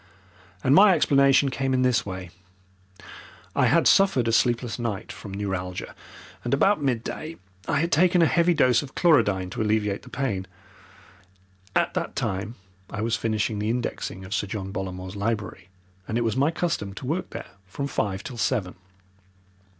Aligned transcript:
And 0.63 0.73
my 0.73 0.95
explanation 0.95 1.49
came 1.49 1.75
in 1.75 1.83
this 1.83 2.03
way. 2.07 2.31
I 3.55 3.67
had 3.67 3.85
suffered 3.85 4.27
a 4.27 4.31
sleepless 4.31 4.79
night 4.79 5.11
from 5.11 5.31
neuralgia, 5.31 5.93
and 6.43 6.55
about 6.55 6.81
midday 6.81 7.35
I 7.67 7.81
had 7.81 7.91
taken 7.91 8.19
a 8.19 8.25
heavy 8.25 8.55
dose 8.55 8.81
of 8.81 8.95
chlorodyne 8.95 9.51
to 9.51 9.61
alleviate 9.61 10.01
the 10.01 10.09
pain. 10.09 10.47
At 11.75 11.93
that 11.93 12.15
time 12.15 12.55
I 12.89 13.01
was 13.01 13.15
finishing 13.15 13.59
the 13.59 13.69
indexing 13.69 14.25
of 14.25 14.33
Sir 14.33 14.47
John 14.47 14.71
Bollamore's 14.73 15.15
library, 15.15 15.69
and 16.07 16.17
it 16.17 16.21
was 16.23 16.35
my 16.35 16.49
custom 16.49 16.95
to 16.95 17.05
work 17.05 17.29
there 17.29 17.51
from 17.67 17.85
five 17.85 18.23
till 18.23 18.37
seven. 18.37 18.73